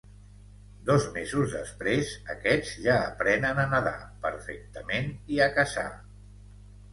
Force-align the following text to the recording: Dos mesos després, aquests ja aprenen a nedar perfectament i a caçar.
Dos 0.85 1.03
mesos 1.17 1.51
després, 1.57 2.13
aquests 2.35 2.71
ja 2.85 2.95
aprenen 3.11 3.61
a 3.65 3.67
nedar 3.75 3.93
perfectament 4.25 5.13
i 5.37 5.39
a 5.49 5.51
caçar. 5.61 5.87